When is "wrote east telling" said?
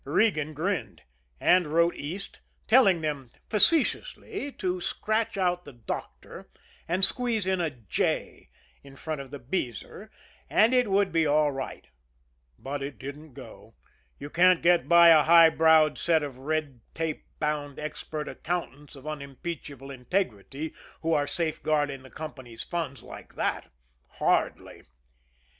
1.67-3.01